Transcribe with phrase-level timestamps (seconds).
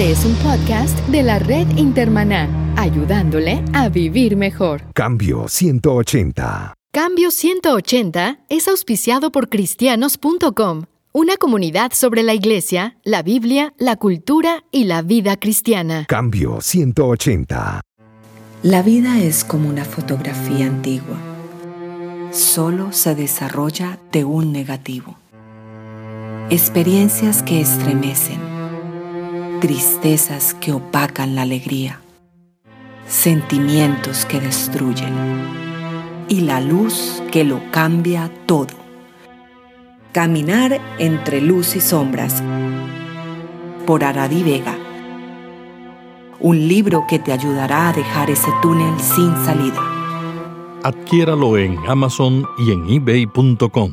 [0.00, 4.80] Este es un podcast de la red Intermaná, ayudándole a vivir mejor.
[4.94, 6.72] Cambio 180.
[6.90, 14.64] Cambio 180 es auspiciado por cristianos.com, una comunidad sobre la iglesia, la Biblia, la cultura
[14.70, 16.06] y la vida cristiana.
[16.08, 17.82] Cambio 180.
[18.62, 21.18] La vida es como una fotografía antigua.
[22.30, 25.18] Solo se desarrolla de un negativo.
[26.48, 28.59] Experiencias que estremecen.
[29.60, 32.00] Tristezas que opacan la alegría.
[33.06, 35.14] Sentimientos que destruyen.
[36.28, 38.74] Y la luz que lo cambia todo.
[40.12, 42.42] Caminar entre luz y sombras.
[43.86, 44.78] Por Aradi Vega.
[46.38, 49.82] Un libro que te ayudará a dejar ese túnel sin salida.
[50.84, 53.92] Adquiéralo en Amazon y en eBay.com.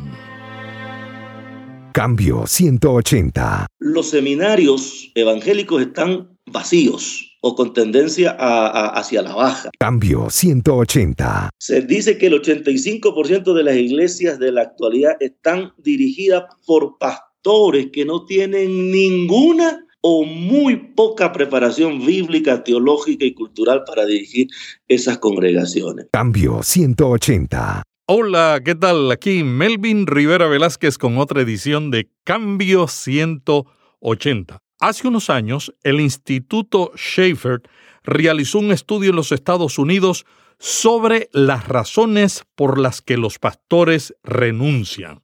[2.02, 3.66] Cambio 180.
[3.80, 9.72] Los seminarios evangélicos están vacíos o con tendencia a- a- hacia la baja.
[9.80, 11.50] Cambio 180.
[11.60, 17.88] Se dice que el 85% de las iglesias de la actualidad están dirigidas por pastores
[17.92, 24.46] que no tienen ninguna o muy poca preparación bíblica, teológica y cultural para dirigir
[24.88, 26.06] esas congregaciones.
[26.12, 27.82] Cambio 180.
[28.10, 29.12] Hola, ¿qué tal?
[29.12, 34.60] Aquí Melvin Rivera Velázquez con otra edición de Cambio 180.
[34.80, 37.64] Hace unos años, el Instituto Schaeffer
[38.06, 40.26] realizó un estudio en los Estados Unidos
[40.58, 45.22] sobre las razones por las que los pastores renuncian.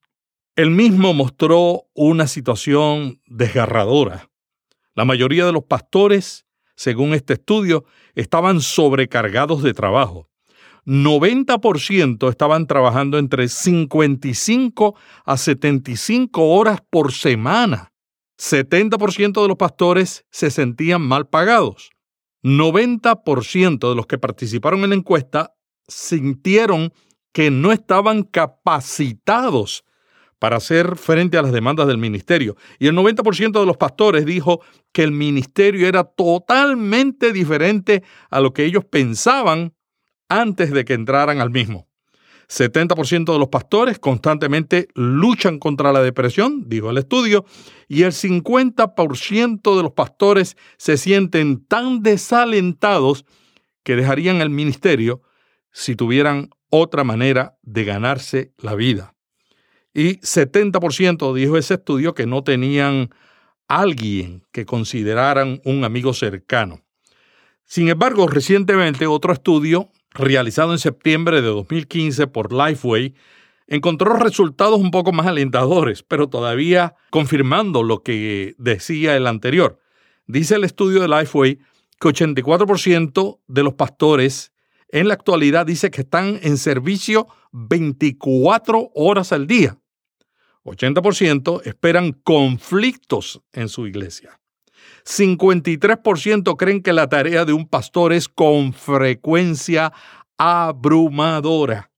[0.58, 4.30] El mismo mostró una situación desgarradora.
[4.94, 6.46] La mayoría de los pastores,
[6.76, 10.33] según este estudio, estaban sobrecargados de trabajo.
[10.86, 14.96] 90% estaban trabajando entre 55
[15.26, 17.94] a 75 horas por semana.
[18.38, 21.92] 70% de los pastores se sentían mal pagados.
[22.44, 25.56] 90% de los que participaron en la encuesta
[25.88, 26.92] sintieron
[27.32, 29.86] que no estaban capacitados
[30.40, 32.58] para hacer frente a las demandas del ministerio.
[32.78, 34.62] Y el 90% de los pastores dijo
[34.92, 39.74] que el ministerio era totalmente diferente a lo que ellos pensaban
[40.30, 41.88] antes de que entraran al mismo.
[42.50, 47.46] 70% de los pastores constantemente luchan contra la depresión, dijo el estudio,
[47.88, 53.26] y el 50% de los pastores se sienten tan desalentados
[53.84, 55.22] que dejarían el ministerio
[55.72, 59.16] si tuvieran otra manera de ganarse la vida.
[59.94, 63.10] Y 70% dijo ese estudio que no tenían
[63.68, 66.82] alguien que consideraran un amigo cercano.
[67.66, 73.14] Sin embargo, recientemente otro estudio realizado en septiembre de 2015 por Lifeway,
[73.68, 79.80] encontró resultados un poco más alentadores, pero todavía confirmando lo que decía el anterior.
[80.28, 81.60] Dice el estudio de Lifeway
[82.00, 84.52] que 84% de los pastores
[84.90, 89.78] en la actualidad dice que están en servicio 24 horas al día.
[90.66, 94.40] 80% esperan conflictos en su iglesia.
[95.06, 99.94] 53% creen que la tarea de un pastor es con frecuencia
[100.38, 101.92] abrumadora.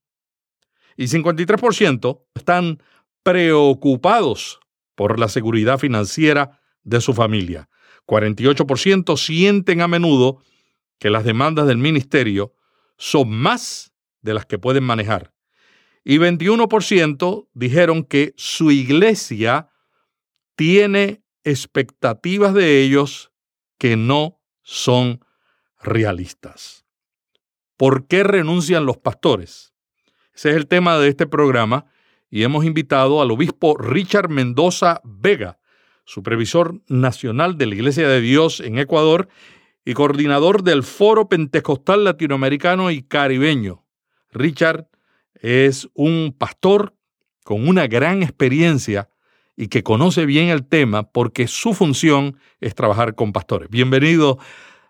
[0.96, 2.82] Y 53% están
[3.22, 4.60] preocupados
[4.94, 7.68] por la seguridad financiera de su familia.
[8.06, 10.40] 48% sienten a menudo
[10.98, 12.54] que las demandas del ministerio
[12.96, 13.92] son más
[14.22, 15.32] de las que pueden manejar.
[16.04, 19.68] Y 21% dijeron que su iglesia
[20.54, 23.30] tiene expectativas de ellos
[23.78, 25.24] que no son
[25.80, 26.84] realistas.
[27.76, 29.72] ¿Por qué renuncian los pastores?
[30.34, 31.86] Ese es el tema de este programa
[32.28, 35.60] y hemos invitado al obispo Richard Mendoza Vega,
[36.04, 39.28] supervisor nacional de la Iglesia de Dios en Ecuador
[39.84, 43.86] y coordinador del Foro Pentecostal Latinoamericano y Caribeño.
[44.32, 44.88] Richard
[45.34, 46.96] es un pastor
[47.44, 49.10] con una gran experiencia
[49.56, 53.70] y que conoce bien el tema porque su función es trabajar con pastores.
[53.70, 54.38] Bienvenido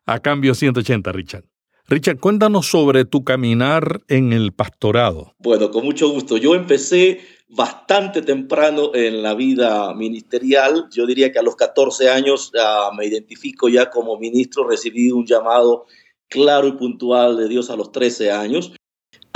[0.05, 1.45] a Cambio 180, Richard.
[1.89, 5.35] Richard, cuéntanos sobre tu caminar en el pastorado.
[5.39, 6.37] Bueno, con mucho gusto.
[6.37, 10.89] Yo empecé bastante temprano en la vida ministerial.
[10.91, 14.67] Yo diría que a los 14 años uh, me identifico ya como ministro.
[14.67, 15.87] Recibí un llamado
[16.29, 18.73] claro y puntual de Dios a los 13 años.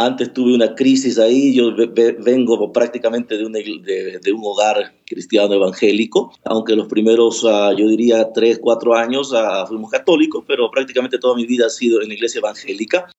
[0.02, 1.75] Antes tuve una crisis ahí, yo
[2.20, 7.87] vengo prácticamente de un, de, de un hogar cristiano evangélico, aunque los primeros, uh, yo
[7.87, 12.08] diría, tres, cuatro años uh, fuimos católicos, pero prácticamente toda mi vida ha sido en
[12.08, 13.11] la iglesia evangélica.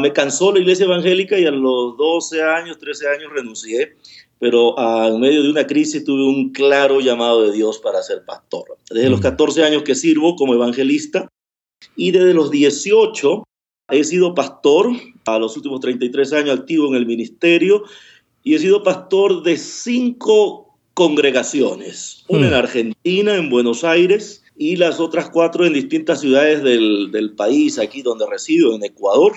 [0.00, 3.96] Me cansó la iglesia evangélica y a los 12 años, 13 años renuncié
[4.38, 8.22] pero ah, en medio de una crisis tuve un claro llamado de Dios para ser
[8.26, 8.76] pastor.
[8.90, 9.64] Desde los 14 mm.
[9.64, 11.26] años que sirvo como evangelista
[11.96, 13.44] y desde los 18
[13.88, 14.90] he sido pastor,
[15.26, 17.84] a los últimos 33 años activo en el ministerio
[18.42, 22.56] y he sido pastor de cinco congregaciones, una en mm.
[22.56, 28.02] Argentina, en Buenos Aires, y las otras cuatro en distintas ciudades del, del país, aquí
[28.02, 29.32] donde resido, en Ecuador,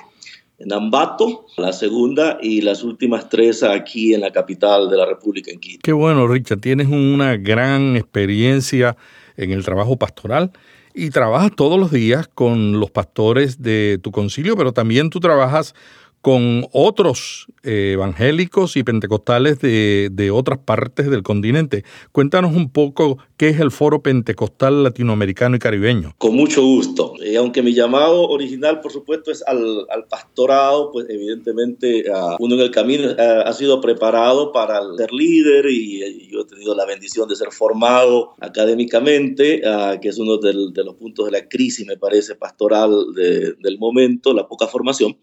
[0.60, 5.51] en Ambato, la segunda, y las últimas tres aquí en la capital de la República,
[5.51, 5.80] en Quito.
[5.84, 8.96] Qué bueno, Richard, tienes una gran experiencia
[9.36, 10.51] en el trabajo pastoral
[11.00, 15.74] y trabajas todos los días con los pastores de tu concilio, pero también tú trabajas
[16.21, 21.83] con otros eh, evangélicos y pentecostales de, de, otras partes del continente.
[22.12, 26.13] Cuéntanos un poco qué es el Foro Pentecostal Latinoamericano y Caribeño.
[26.18, 27.13] Con mucho gusto.
[27.24, 32.04] Eh, aunque mi llamado original, por supuesto, es al, al pastorado, pues evidentemente
[32.39, 36.75] uno en el camino uh, ha sido preparado para ser líder y, yo he tenido
[36.75, 41.31] la bendición de ser formado académicamente, uh, que es uno del, de los puntos de
[41.31, 45.18] la crisis, me parece, pastoral de, del momento, la poca formación.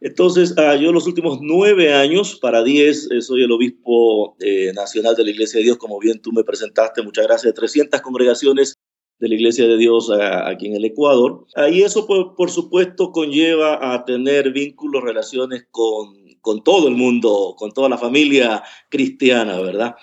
[0.00, 5.14] Entonces, uh, yo los últimos nueve años, para diez, eh, soy el obispo eh, nacional
[5.14, 8.74] de la Iglesia de Dios, como bien tú me presentaste, muchas gracias, de 300 congregaciones
[9.18, 10.14] de la Iglesia de Dios uh,
[10.46, 11.46] aquí en el Ecuador.
[11.70, 17.54] y eso, por, por, supuesto, conlleva a tener vínculos, relaciones con, con todo el mundo,
[17.58, 19.94] con toda la familia cristiana, ¿verdad?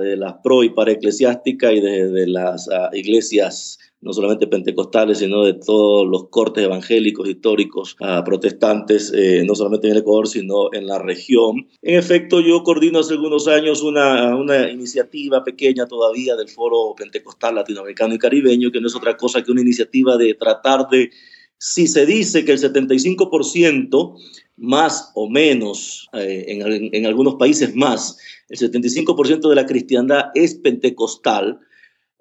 [0.00, 5.44] de las pro y para eclesiástica y de, de las iglesias no solamente pentecostales, sino
[5.44, 10.72] de todos los cortes evangélicos, históricos, uh, protestantes, eh, no solamente en el Ecuador, sino
[10.72, 11.66] en la región.
[11.82, 17.56] En efecto, yo coordino hace algunos años una, una iniciativa pequeña todavía del Foro Pentecostal
[17.56, 21.10] Latinoamericano y Caribeño, que no es otra cosa que una iniciativa de tratar de,
[21.58, 24.14] si se dice que el 75%
[24.56, 28.18] más o menos, eh, en, en algunos países más,
[28.48, 31.58] el 75% de la cristiandad es pentecostal,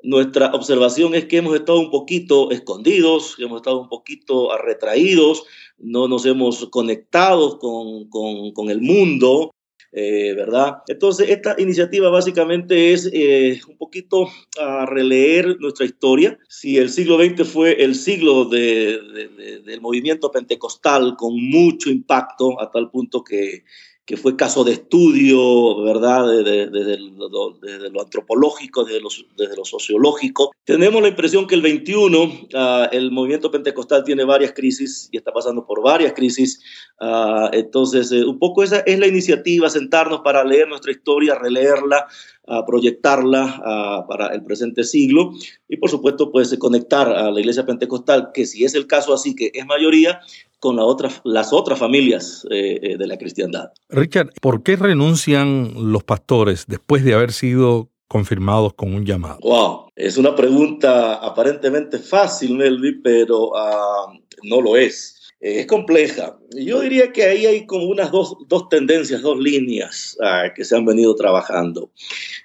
[0.04, 5.44] nuestra observación es que hemos estado un poquito escondidos, hemos estado un poquito retraídos,
[5.78, 9.52] no nos hemos conectado con, con, con el mundo,
[9.98, 10.80] eh, ¿verdad?
[10.88, 14.28] Entonces, esta iniciativa básicamente es eh, un poquito
[14.60, 16.38] a releer nuestra historia.
[16.50, 21.90] Si el siglo XX fue el siglo de, de, de, del movimiento pentecostal con mucho
[21.90, 23.64] impacto, a tal punto que
[24.06, 26.28] que fue caso de estudio, ¿verdad?
[26.28, 30.54] Desde, desde, lo, antropológico, desde lo, desde lo, sociológico.
[30.64, 35.18] Tenemos la impresión que el 21, uh, ah, el movimiento pentecostal tiene varias crisis y
[35.18, 36.62] está pasando por varias crisis.
[37.02, 42.06] Uh, entonces, eh, un poco esa es la iniciativa, sentarnos para leer nuestra historia, releerla,
[42.48, 45.32] uh, proyectarla para el presente siglo
[45.68, 49.36] y, por supuesto, pues conectar a la iglesia pentecostal, que si es el caso así,
[49.36, 50.20] que es mayoría,
[50.66, 53.70] con la otra, las otras familias eh, eh, de la cristiandad.
[53.90, 59.38] Richard, ¿por qué renuncian los pastores después de haber sido confirmados con un llamado?
[59.42, 65.25] Wow, es una pregunta aparentemente fácil, Melvi, pero uh, no lo es.
[65.46, 66.40] Es compleja.
[66.56, 70.76] Yo diría que ahí hay como unas dos, dos tendencias, dos líneas uh, que se
[70.76, 71.92] han venido trabajando.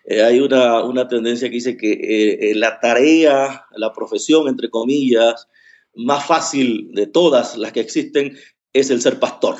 [0.05, 5.49] Eh, hay una, una tendencia que dice que eh, la tarea, la profesión, entre comillas,
[5.95, 8.37] más fácil de todas las que existen
[8.75, 9.57] es el ser pastor.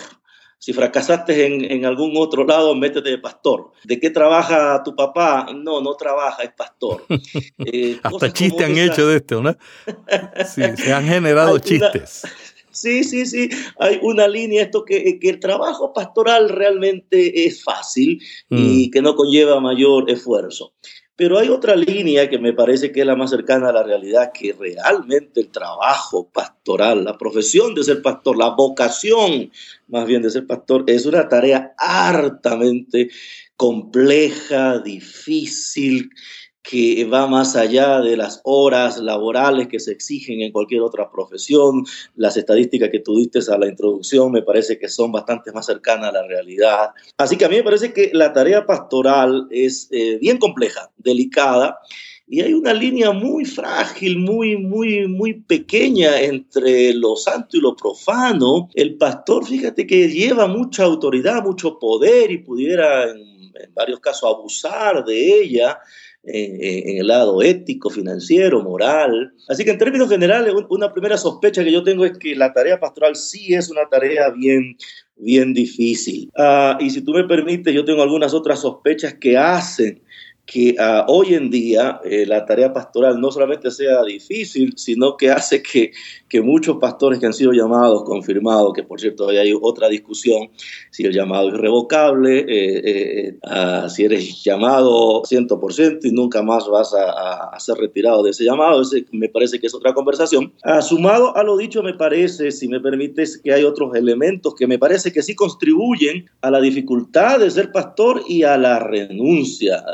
[0.59, 3.71] Si fracasaste en, en, algún otro lado, métete de pastor.
[3.85, 5.47] ¿De qué trabaja tu papá?
[5.55, 7.07] No, no trabaja, es pastor.
[7.73, 9.57] Eh, Hasta chistes han hecho de esto, ¿no?
[10.47, 12.25] Sí, se han generado chistes.
[12.25, 12.51] Una...
[12.71, 13.49] Sí, sí, sí.
[13.79, 18.57] Hay una línea, esto que, que, el trabajo pastoral realmente es fácil mm.
[18.59, 20.73] y que no conlleva mayor esfuerzo.
[21.17, 24.33] Pero hay otra línea que me parece que es la más cercana a la realidad,
[24.33, 29.51] que realmente el trabajo pastoral, la profesión de ser pastor, la vocación
[29.91, 33.11] más bien de ser pastor, es una tarea hartamente
[33.57, 36.11] compleja, difícil,
[36.63, 41.85] que va más allá de las horas laborales que se exigen en cualquier otra profesión.
[42.17, 46.11] Las estadísticas que tú diste a la introducción me parece que son bastante más cercanas
[46.11, 46.91] a la realidad.
[47.17, 51.79] Así que a mí me parece que la tarea pastoral es eh, bien compleja, delicada,
[52.33, 57.75] y hay una línea muy frágil, muy, muy, muy pequeña entre lo santo y lo
[57.75, 58.69] profano.
[58.75, 64.33] El pastor, fíjate que lleva mucha autoridad, mucho poder y pudiera en, en varios casos
[64.33, 65.81] abusar de ella
[66.23, 69.33] en, el lado ético, financiero, moral.
[69.49, 72.79] Así que en términos generales, una primera sospecha que yo tengo es que la tarea
[72.79, 74.77] pastoral sí es una tarea bien,
[75.17, 76.31] bien difícil.
[76.37, 80.03] Uh, y si tú me permites, yo tengo algunas otras sospechas que hacen
[80.51, 85.31] que ah, hoy en día eh, la tarea pastoral no solamente sea difícil, sino que
[85.31, 85.93] hace que,
[86.29, 90.51] que, muchos pastores que han sido llamados, confirmados, que por cierto hay otra discusión,
[90.91, 96.67] si el llamado es irrevocable, eh, eh, ah, si eres llamado 100% y nunca más
[96.69, 100.53] vas a, ser retirado de ese llamado, ese me parece que es otra conversación.
[100.65, 104.67] Ah, sumado a lo dicho, me parece, si me permites, que hay otros elementos que
[104.67, 109.85] me parece que sí contribuyen a la dificultad de ser pastor y a la renuncia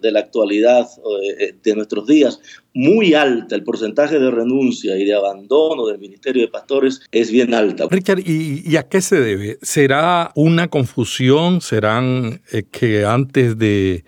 [0.00, 0.86] de la actualidad
[1.22, 2.40] eh, de nuestros días,
[2.74, 3.54] muy alta.
[3.54, 7.86] El porcentaje de renuncia y de abandono del Ministerio de Pastores es bien alta.
[7.90, 9.58] Richard, ¿y, a qué se debe?
[9.62, 11.60] ¿Será una confusión?
[11.60, 14.04] ¿Serán eh, que antes de,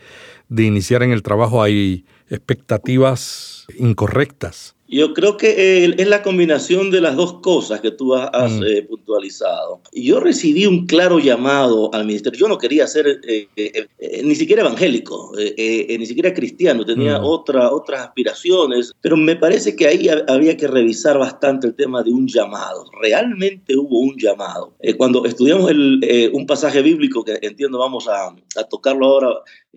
[0.49, 4.78] de iniciar en el trabajo hay expectativas incorrectas?
[4.91, 8.63] Yo creo que eh, es la combinación de las dos cosas que tú has mm.
[8.65, 9.83] eh, puntualizado.
[9.93, 12.41] Yo recibí un claro llamado al ministerio.
[12.41, 13.89] Yo no quería ser eh,
[14.25, 17.25] ni siquiera evangélico, ni siquiera cristiano, tenía mm.
[17.25, 22.11] otra, otras aspiraciones, pero me parece que ahí había que revisar bastante el tema de
[22.11, 22.87] un llamado.
[23.03, 24.73] Realmente hubo un llamado.
[24.97, 29.29] cuando estudiamos el, un pasaje bíblico que entiendo vamos a, a tocarlo ahora,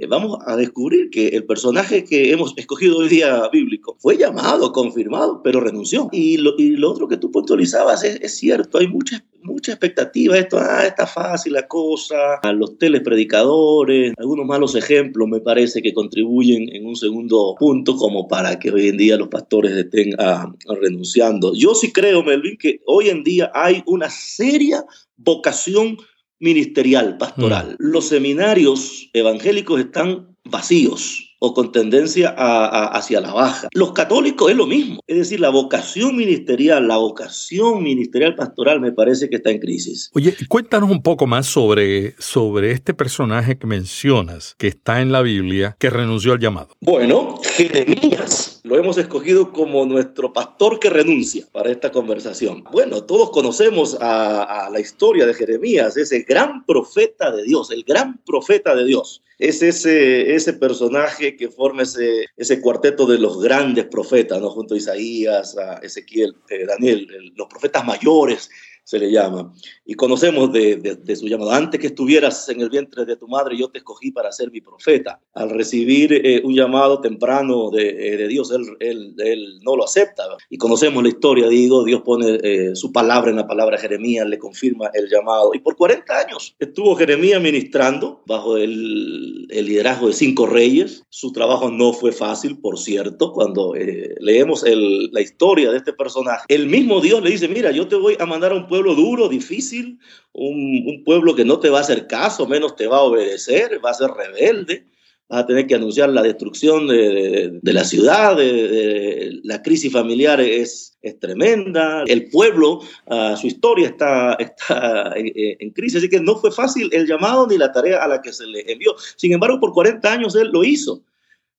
[0.08, 5.42] vamos a descubrir que el personaje que hemos escogido hoy día bíblico fue llamado, confirmado
[5.44, 6.10] pero renunció.
[6.12, 10.38] Y lo, y lo otro que tú puntualizabas es, es, cierto, hay mucha, mucha expectativa.
[10.38, 15.94] Esto, ah, está fácil la cosa, a los telepredicadores, algunos malos ejemplos me parece que
[15.94, 20.52] contribuyen en un segundo punto como para que hoy en día los pastores estén ah,
[20.82, 21.54] renunciando.
[21.54, 24.86] Yo sí creo, Melvin, que hoy en día hay una seria
[25.18, 25.98] vocación
[26.42, 27.78] ministerial, pastoral.
[27.80, 27.92] Mm.
[27.92, 33.68] Los seminarios evangélicos están vacíos o con tendencia hacia la baja.
[33.74, 38.92] Los católicos es lo mismo, es decir, la vocación ministerial, la vocación ministerial pastoral me
[38.92, 40.12] parece que está en crisis.
[40.14, 45.24] Oye, cuéntanos un poco más sobre, sobre este personaje que mencionas, que está en la
[45.24, 46.76] Biblia, que renunció al llamado.
[46.80, 52.64] Bueno, Jeremías lo hemos escogido como nuestro pastor que renuncia para esta conversación.
[52.72, 57.84] Bueno, todos conocemos a, a la historia de Jeremías, ese gran profeta de Dios, el
[57.84, 63.42] gran profeta de Dios es ese, ese personaje que forma ese, ese cuarteto de los
[63.42, 64.52] grandes profetas, ¿no?
[64.52, 68.52] junto a Isaías, a Ezequiel, eh, Daniel, los profetas mayores
[68.84, 69.54] se le llama.
[69.86, 71.52] Y conocemos de, su llamado.
[71.52, 74.62] Antes que estuvieras en el vientre de tu madre, yo te escogí para ser mi
[74.62, 75.20] profeta.
[75.34, 80.24] Al recibir eh, un llamado temprano de, eh, Dios, él, él, no lo acepta.
[80.50, 84.28] Y conocemos la historia, digo, Dios pone eh, su palabra en la palabra de Jeremías,
[84.28, 85.52] le confirma el llamado.
[85.54, 91.04] Y por 40 años estuvo Jeremías ministrando bajo el, el liderazgo de cinco reyes.
[91.10, 93.32] Su trabajo no fue fácil, por cierto.
[93.32, 93.74] Cuando
[94.20, 97.96] leemos el, la historia de este personaje, el mismo Dios le dice, mira, yo te
[97.96, 100.00] voy a mandar a un pueblo duro, difícil,
[100.32, 103.90] un, pueblo que no te va a hacer caso, menos te va a obedecer, va
[103.90, 104.88] a ser rebelde,
[105.28, 110.98] vas a tener que anunciar la destrucción de, la ciudad, de, la crisis familiar es,
[111.20, 116.52] tremenda, el pueblo, uh, su historia está, está en, en, crisis, así que no fue
[116.52, 118.96] fácil el llamado ni la tarea a la que se le envió.
[119.18, 121.04] Sin embargo, por 40 años él lo hizo.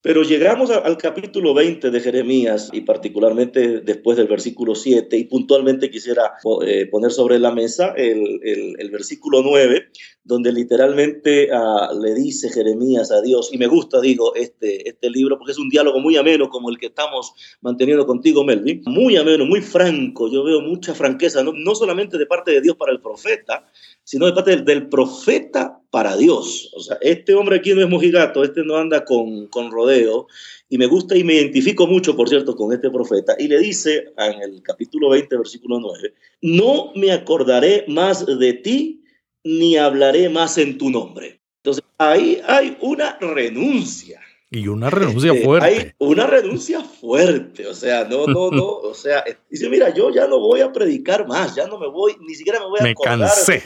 [0.03, 5.91] Pero llegamos al capítulo 20 de Jeremías y particularmente después del versículo 7 y puntualmente
[5.91, 6.33] quisiera
[6.67, 9.91] eh, poner sobre la mesa el, el, versículo 9
[10.25, 15.37] donde literalmente uh, le dice Jeremías a Dios, y me gusta, digo, este, este libro
[15.37, 19.45] porque es un diálogo muy ameno como el que estamos manteniendo contigo, Melvin, muy ameno,
[19.45, 23.01] muy franco, yo veo mucha franqueza, no, no solamente de parte de Dios para el
[23.01, 23.67] profeta,
[24.05, 26.71] sino de parte del, del, profeta para Dios.
[26.75, 30.27] O sea, este hombre aquí no es mojigato, este no anda con, con rodeo,
[30.69, 34.13] y me gusta y me identifico mucho, por cierto, con este profeta, y le dice
[34.17, 39.05] en el capítulo 20, versículo 9, no me acordaré más de ti
[39.45, 41.41] ni hablaré más en tu nombre.
[41.59, 44.21] Entonces, ahí hay una renuncia.
[44.55, 45.67] Y una renuncia este, fuerte.
[45.67, 50.27] Hay una renuncia fuerte, o sea, no, no, no, o sea, dice, mira, yo ya
[50.29, 52.95] no voy a predicar más, ya no me voy, ni siquiera me voy a me
[52.95, 53.65] Cansé.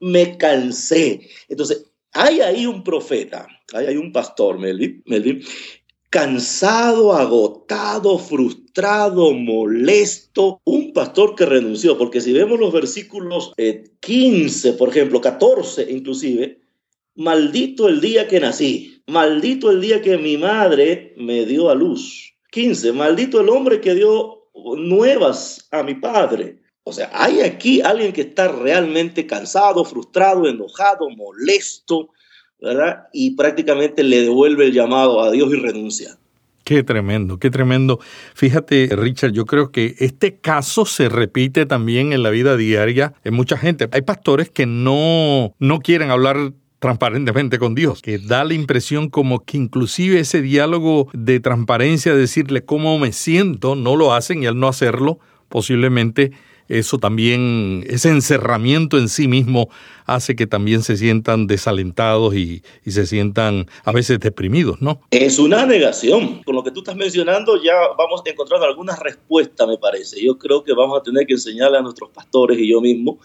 [0.00, 1.28] me cansé.
[1.48, 5.42] Entonces, hay ahí un profeta, hay ahí un pastor, Melvin, Melvin
[6.12, 13.54] cansado, agotado, frustrado, molesto, un pastor que renunció, porque si vemos los versículos
[14.00, 16.60] 15, eh, por ejemplo, 14 inclusive,
[17.14, 22.34] maldito el día que nací, maldito el día que mi madre me dio a luz.
[22.50, 26.58] 15, maldito el hombre que dio nuevas a mi padre.
[26.84, 32.10] O sea, hay aquí alguien que está realmente cansado, frustrado, enojado, molesto,
[32.60, 33.04] ¿verdad?
[33.12, 36.18] Y prácticamente le devuelve el llamado a Dios y renuncia.
[36.64, 37.98] Qué tremendo, qué tremendo.
[38.34, 43.34] Fíjate, Richard, yo creo que este caso se repite también en la vida diaria en
[43.34, 43.88] mucha gente.
[43.92, 49.44] Hay pastores que no, no quieren hablar transparentemente con Dios, que da la impresión como
[49.44, 54.58] que inclusive ese diálogo de transparencia, decirle cómo me siento, no lo hacen y al
[54.58, 56.32] no hacerlo, posiblemente
[56.66, 59.68] eso también, ese encerramiento en sí mismo
[60.06, 65.02] hace que también se sientan desalentados y, se sientan a veces deprimidos, ¿no?
[65.12, 66.42] Es una negación.
[66.42, 70.20] Con lo que tú estás mencionando ya vamos encontrando algunas respuestas, me parece.
[70.20, 73.20] Yo creo que vamos a tener que enseñarle a nuestros pastores y yo mismo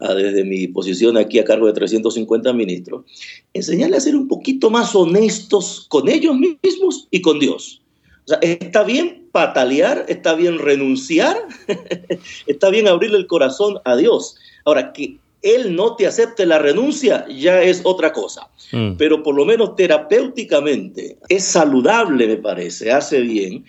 [0.00, 3.04] desde mi posición aquí a cargo de 350 ministros,
[3.52, 7.82] enseñarle a ser un poquito más honestos con ellos mismos y con Dios.
[8.24, 11.36] O sea, está bien patalear, está bien renunciar,
[12.46, 14.36] está bien abrirle el corazón a Dios.
[14.64, 18.48] Ahora, que Él no te acepte la renuncia ya es otra cosa.
[18.72, 18.92] Mm.
[18.98, 23.64] Pero por lo menos terapéuticamente es saludable, me parece, hace bien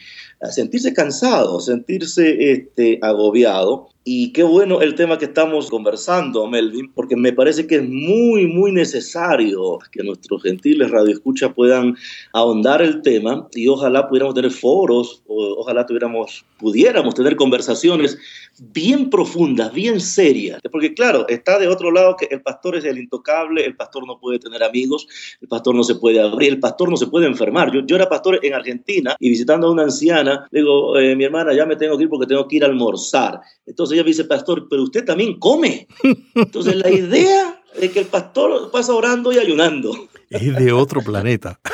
[0.48, 3.89] sentirse cansado, sentirse este, agobiado.
[4.05, 8.48] Y qué bueno el tema que estamos conversando, Melvin, porque me parece que es muy,
[8.48, 11.96] muy necesario que nuestros gentiles radioescuchas puedan
[12.34, 18.17] ahondar el tema y ojalá pudiéramos tener foros, o, ojalá tuviéramos, pudiéramos tener conversaciones
[18.62, 20.60] bien profundas, bien serias.
[20.72, 24.20] Porque claro, está de otro lado que el pastor es el intocable, el pastor no
[24.20, 25.08] puede tener amigos,
[25.42, 27.72] el pastor no se puede abrir, el pastor no se puede enfermar.
[27.72, 31.24] Yo, yo era pastor en Argentina y visitando a una anciana, le digo, eh, mi
[31.24, 33.39] hermana, ya me tengo que ir porque tengo que ir a almorzar.
[33.66, 35.88] Entonces ella me dice, pastor, pero usted también come.
[36.36, 40.09] Entonces la idea de que el pastor pasa orando y ayunando.
[40.29, 41.59] Es de otro planeta.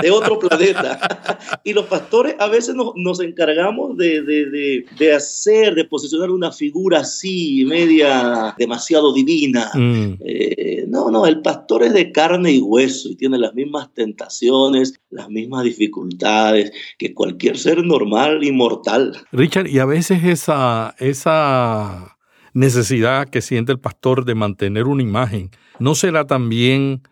[0.00, 1.38] De otro planeta.
[1.62, 8.54] Y los pastores a veces nos, encargamos de, hacer, de posicionar una figura así, media
[8.56, 9.70] demasiado divina.
[9.74, 10.14] Mm.
[10.20, 14.94] Eh, no, no, el pastor es de carne y hueso y tiene las mismas tentaciones,
[15.10, 19.16] las mismas dificultades que cualquier ser normal y mortal.
[19.32, 22.17] Richard, y a veces esa, esa
[22.52, 27.02] necesidad que siente el pastor de mantener una imagen, ¿no será también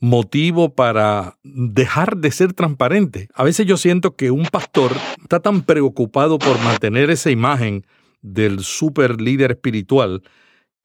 [0.00, 3.28] motivo para dejar de ser transparente?
[3.34, 7.86] A veces yo siento que un pastor está tan preocupado por mantener esa imagen
[8.22, 10.22] del super líder espiritual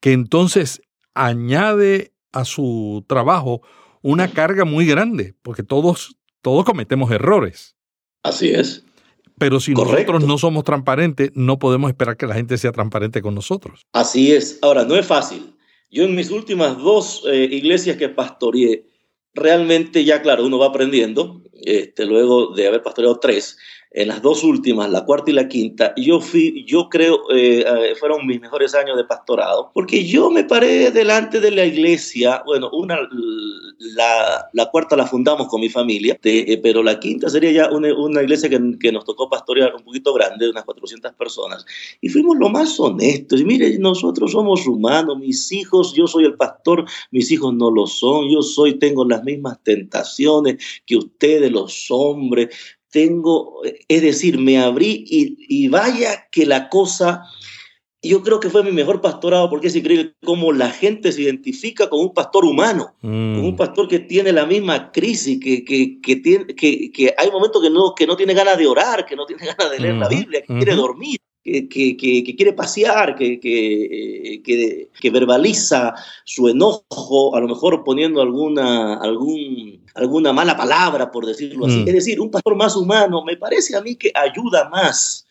[0.00, 0.82] que entonces
[1.14, 3.62] añade a su trabajo
[4.02, 7.74] una carga muy grande, porque todos, todos cometemos errores.
[8.22, 8.84] Así es.
[9.38, 13.34] Pero si nosotros no somos transparentes, no podemos esperar que la gente sea transparente con
[13.34, 13.82] nosotros.
[13.92, 14.58] Así es.
[14.62, 15.54] Ahora, no es fácil.
[15.90, 18.86] Yo en mis últimas dos eh, iglesias que pastoreé,
[19.34, 23.58] realmente ya, claro, uno va aprendiendo, este, luego de haber pastoreado tres,
[23.90, 27.94] en las dos últimas, la cuarta y la quinta, yo fui, yo creo, eh, eh,
[27.98, 32.68] fueron mis mejores años de pastorado, porque yo me paré delante de la iglesia, bueno,
[32.72, 32.98] una,
[33.78, 37.94] la, la cuarta la fundamos con mi familia, eh, pero la quinta sería ya una,
[37.94, 41.64] una iglesia que, que, nos tocó pastorear un poquito grande, de unas 400 personas,
[42.00, 46.34] y fuimos lo más honestos, y mire, nosotros somos humanos, mis hijos, yo soy el
[46.34, 51.86] pastor, mis hijos no lo son, yo soy, tengo las mismas tentaciones que ustedes, los
[51.90, 57.24] hombres, tengo, es decir, me abrí y, vaya que la cosa,
[58.00, 61.90] yo creo que fue mi mejor pastorado porque es increíble cómo la gente se identifica
[61.90, 63.56] con un pastor humano, con un mm.
[63.56, 68.06] pastor que tiene la misma crisis, que, que, tiene, que, hay momentos que no, que
[68.06, 70.74] no tiene ganas de orar, que no tiene ganas de leer la Biblia, que quiere
[70.74, 71.18] dormir.
[71.44, 79.85] Que, que, quiere pasear, que, que, verbaliza su enojo, a lo mejor poniendo alguna, algún
[79.96, 81.78] alguna mala palabra, por decirlo así.
[81.78, 81.88] Mm.
[81.88, 85.26] Es decir, un pastor más humano me parece a mí que ayuda más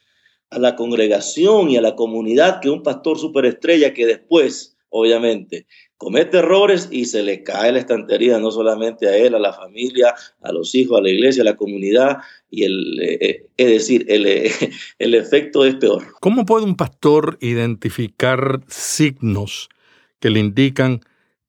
[0.50, 6.38] a la congregación y a la comunidad que un pastor superestrella que después, obviamente, comete
[6.38, 10.52] errores y se le cae la estantería no solamente a él, a la familia, a
[10.52, 12.18] los hijos, a la iglesia, a la comunidad,
[12.50, 14.52] y el, eh, eh, es decir, el, eh,
[15.00, 16.04] el efecto es peor.
[16.22, 19.70] ¿Cómo puede un pastor identificar signos
[20.20, 21.02] que le indican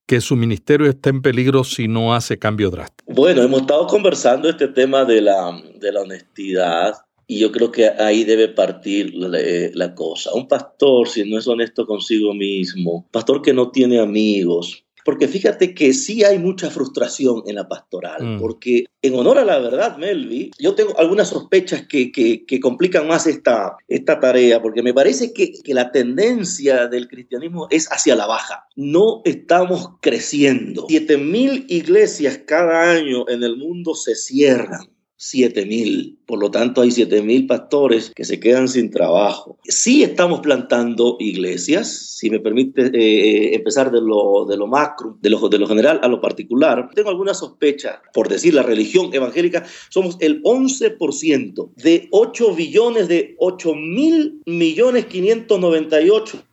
[0.06, 3.12] que su ministerio está en peligro si no hace cambio drástico?
[3.12, 6.94] Bueno, hemos estado conversando este tema de la, de la honestidad
[7.26, 9.38] y yo creo que ahí debe partir la,
[9.74, 10.32] la, cosa.
[10.32, 15.72] Un pastor, si no es honesto consigo mismo, pastor que no tiene amigos, porque fíjate
[15.72, 18.40] que sí hay mucha frustración en la pastoral, mm.
[18.40, 23.28] porque en honor a la verdad, Melvi, yo tengo algunas sospechas que, que, complican más
[23.28, 28.26] esta, esta tarea, porque me parece que, que la tendencia del cristianismo es hacia la
[28.26, 28.66] baja.
[28.74, 30.86] No estamos creciendo.
[30.88, 36.16] Siete mil iglesias cada año en el mundo se cierran 7.000.
[36.26, 39.58] Por lo tanto, hay 7.000 pastores que se quedan sin trabajo.
[39.64, 45.30] Sí estamos plantando iglesias, si me permite eh, empezar de lo, de lo macro, de
[45.30, 46.90] lo, de lo general a lo particular.
[46.94, 53.36] Tengo alguna sospecha, por decir la religión evangélica, somos el 11% de 8 billones, de
[53.38, 56.44] 8 mil millones 598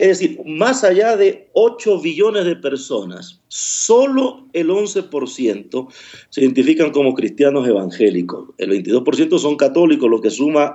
[0.00, 5.88] Es decir, más allá de 8 billones de personas, solo el 11%
[6.30, 8.48] se identifican como cristianos evangélicos.
[8.56, 10.72] El 22% son católicos, lo que suma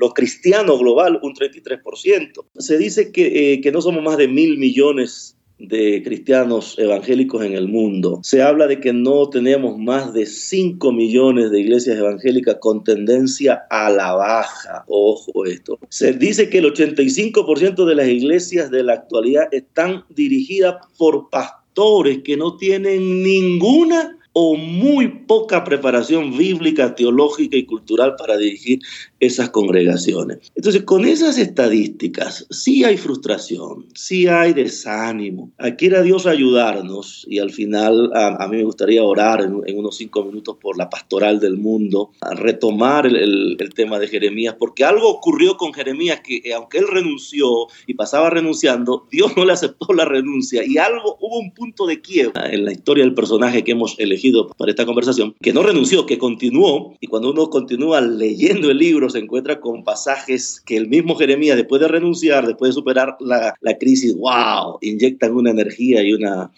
[0.00, 2.44] lo cristiano global un 33%.
[2.58, 7.54] Se dice que, eh, que no somos más de mil millones de cristianos evangélicos en
[7.54, 8.20] el mundo.
[8.22, 13.64] Se habla de que no tenemos más de 5 millones de iglesias evangélicas con tendencia
[13.70, 14.84] a la baja.
[14.88, 15.78] Ojo esto.
[15.88, 22.20] Se dice que el 85% de las iglesias de la actualidad están dirigidas por pastores
[22.24, 28.80] que no tienen ninguna o muy poca preparación bíblica, teológica y cultural para dirigir
[29.20, 30.38] esas congregaciones.
[30.56, 35.52] Entonces, con esas estadísticas, sí hay frustración, sí hay desánimo.
[35.78, 40.56] Quiera Dios ayudarnos y al final a, mí me gustaría orar en, unos cinco minutos
[40.60, 45.72] por la pastoral del mundo, a retomar el, tema de Jeremías, porque algo ocurrió con
[45.72, 47.48] Jeremías que eh, aunque él renunció
[47.86, 52.00] y pasaba renunciando, Dios no le aceptó la renuncia y algo, hubo un punto de
[52.00, 54.23] quiebra en la historia del personaje que hemos elegido
[54.56, 59.10] para esta conversación, que no renunció, que continuó y cuando uno continúa leyendo el libro,
[59.10, 63.54] se encuentra con pasajes que el mismo Jeremías, después de renunciar, después de superar la,
[63.60, 66.50] la crisis, wow, inyectan una energía y una,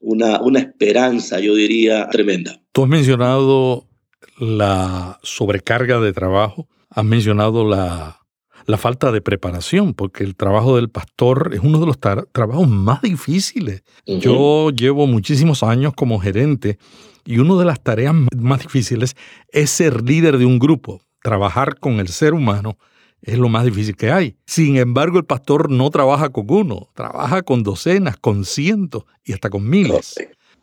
[0.00, 2.60] una, una esperanza, yo diría, tremenda.
[2.72, 3.86] Tú has mencionado
[4.38, 8.18] la sobrecarga de trabajo, has mencionado la,
[8.66, 13.02] la falta de preparación, porque el trabajo del pastor es uno de los trabajos más
[13.02, 13.82] difíciles.
[14.06, 16.78] Yo llevo muchísimos años como gerente
[17.24, 19.16] y una de las tareas más difíciles
[19.48, 22.76] es ser líder de un grupo trabajar con el ser humano
[23.22, 24.36] es lo más difícil que hay.
[24.46, 29.48] Sin embargo, el pastor no trabaja con uno, trabaja con docenas, con cientos y hasta
[29.48, 30.14] con miles.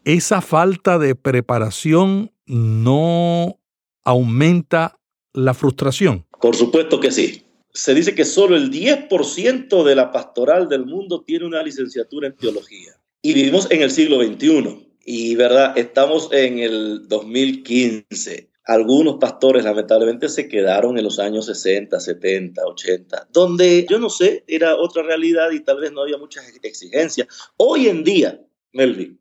[0.06, 3.60] Esa falta de preparación no
[4.04, 5.00] aumenta
[5.34, 6.28] la frustración.
[6.39, 7.43] Por supuesto que sí.
[7.74, 12.36] Se dice que solo el 10% de la pastoral del mundo tiene una licenciatura en
[12.36, 12.91] teología.
[13.24, 14.90] Y vivimos en el siglo XXI.
[15.06, 15.78] Y, ¿verdad?
[15.78, 23.28] Estamos en el 2015 algunos pastores lamentablemente se quedaron en los años 60, 70, 80,
[23.34, 27.28] donde yo no sé, era otra realidad y tal vez no había muchas exigencias.
[27.58, 28.40] Hoy en día,
[28.72, 29.20] Melvin,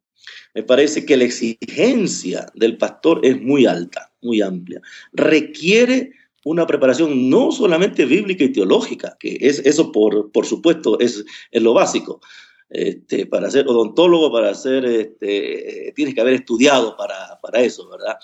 [0.54, 4.80] me parece que la exigencia del pastor es muy alta, muy amplia.
[5.12, 6.12] Requiere
[6.44, 11.62] una preparación no solamente bíblica y teológica, que es eso por, por supuesto es, es
[11.62, 12.20] lo básico.
[12.70, 18.16] Este, para ser odontólogo, para ser, este, tienes que haber estudiado para, para eso, ¿verdad?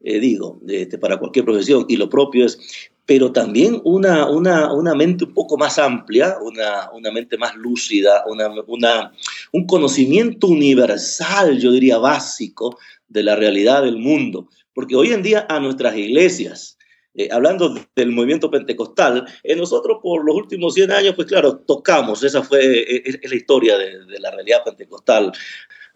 [0.00, 2.58] Eh, digo, este, para cualquier profesión, y lo propio es,
[3.04, 8.24] pero también una, una, una mente un poco más amplia, una, una mente más lúcida,
[8.26, 9.12] una,
[9.52, 12.78] un conocimiento universal, yo diría básico,
[13.08, 14.48] de la realidad del mundo.
[14.72, 16.78] Porque hoy en día a nuestras iglesias,
[17.14, 22.22] eh, hablando del movimiento pentecostal, eh, nosotros por los últimos 100 años, pues claro, tocamos,
[22.22, 25.32] esa fue es, la historia de, de, la realidad pentecostal,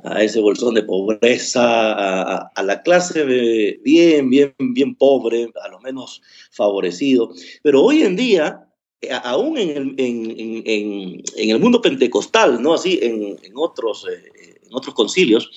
[0.05, 3.25] a ese bolsón de pobreza, a, la clase
[3.83, 7.33] bien, bien, bien pobre, a lo menos favorecido.
[7.63, 8.69] Pero hoy en día,
[9.01, 12.75] eh, aún en el, en, en, en el mundo pentecostal, ¿no?
[12.75, 15.51] Así, en, otros, eh, en otros concilios,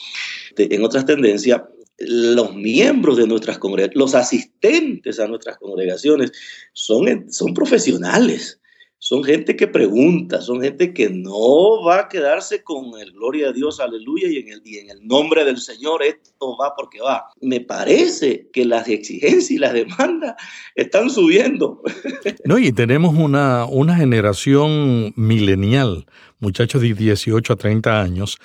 [0.57, 1.61] en otras tendencias,
[2.01, 6.31] los miembros de nuestras congregaciones, los asistentes a nuestras congregaciones,
[6.73, 8.59] son, son profesionales
[9.01, 13.53] son gente que pregunta, son gente que no va a quedarse con el gloria a
[13.53, 17.27] Dios, aleluya, y en el, y en el nombre del Señor esto va porque va.
[17.39, 20.35] Me parece que las exigencias y las demandas
[20.75, 21.81] están subiendo.
[22.45, 26.05] No, y tenemos una, una generación milenial,
[26.39, 28.37] muchachos de 18 a 30 años,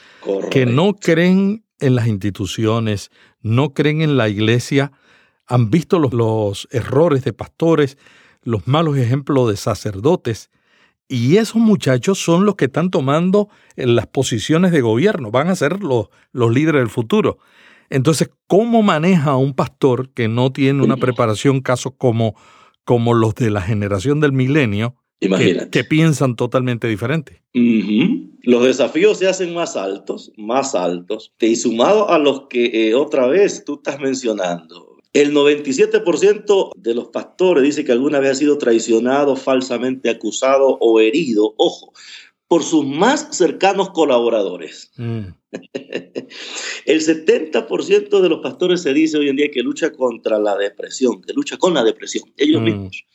[0.50, 3.10] que no creen en las instituciones,
[3.44, 4.90] no creen en la iglesia,
[5.46, 7.96] han visto los, los errores de pastores,
[8.42, 10.50] los malos ejemplos de sacerdotes,
[11.06, 15.54] y esos muchachos son los que están tomando eh, las posiciones de gobierno, van a
[15.54, 17.38] ser los, los líderes del futuro.
[17.90, 22.34] Entonces, ¿cómo maneja un pastor que no tiene una preparación casos como,
[22.84, 27.42] como los de la generación del milenio, que, piensan totalmente diferente?
[28.42, 33.26] Los desafíos se hacen más altos, más altos, y sumado a los que eh, otra
[33.26, 38.58] vez tú estás mencionando, el 97% de los pastores dice que alguna vez ha sido
[38.58, 41.92] traicionado, falsamente acusado o herido, ojo,
[42.48, 44.90] por sus más cercanos colaboradores.
[44.96, 45.26] Mm.
[46.84, 51.22] El 70% de los pastores se dice hoy en día que lucha contra la depresión,
[51.22, 52.64] que lucha con la depresión, ellos mm.
[52.64, 53.06] mismos.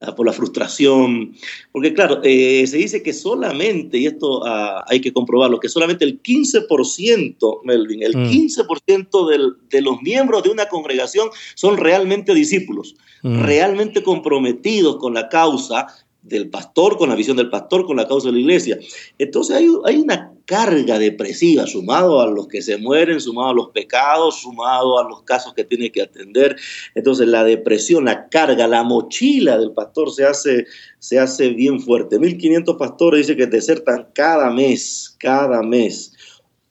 [0.00, 1.34] Ah, por la frustración,
[1.70, 6.04] porque claro, eh, se dice que solamente, y esto ah, hay que comprobarlo, que solamente
[6.04, 9.68] el 15%, Melvin, el 15% mm.
[9.70, 13.44] de los miembros de una congregación son realmente discípulos, mm.
[13.44, 15.86] realmente comprometidos con la causa
[16.22, 18.78] del pastor, con la visión del pastor, con la causa de la iglesia.
[19.18, 23.68] Entonces hay, hay una carga depresiva sumado a los que se mueren, sumado a los
[23.70, 26.56] pecados, sumado a los casos que tiene que atender.
[26.94, 30.66] Entonces la depresión, la carga, la mochila del pastor se hace,
[30.98, 32.18] se hace bien fuerte.
[32.18, 36.12] 1500 pastores dice que desertan cada mes, cada mes.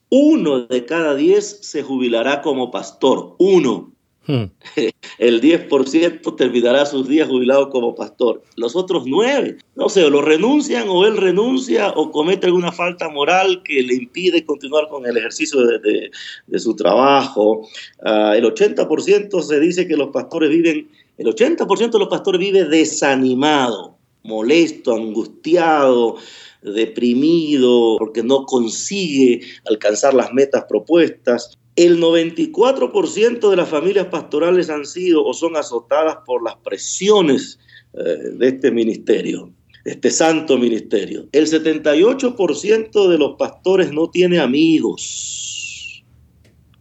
[0.10, 3.93] Uno de cada diez se jubilará como pastor, uno.
[4.26, 4.46] Hmm.
[5.18, 8.42] El 10% terminará sus días jubilado como pastor.
[8.56, 13.62] Los otros nueve, no sé, lo renuncian o él renuncia o comete alguna falta moral
[13.64, 16.12] que le impide continuar con el ejercicio de,
[16.60, 17.68] su trabajo.
[18.04, 22.64] Ah, el 80% se dice que los pastores viven, el 80% de los pastores vive
[22.66, 26.16] desanimado, molesto, angustiado,
[26.62, 31.58] deprimido porque no consigue alcanzar las metas propuestas.
[31.76, 37.60] El 94% de las familias pastorales han sido o son azotadas por las presiones
[37.94, 38.00] eh,
[38.34, 39.52] de este ministerio,
[39.84, 41.28] este santo ministerio.
[41.32, 46.04] El 78% de los pastores no tiene amigos.